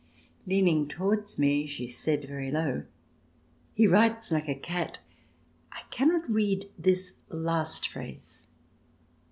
Leaning 0.47 0.87
towards 0.87 1.37
me 1.37 1.67
she 1.67 1.85
said 1.85 2.25
very 2.25 2.49
low: 2.49 2.85
"He 3.75 3.85
writes 3.85 4.31
like 4.31 4.47
a 4.49 4.55
cat. 4.55 4.97
I 5.71 5.81
cannot 5.91 6.27
read 6.27 6.71
this 6.75 7.13
last 7.29 7.87
phrase." 7.87 8.47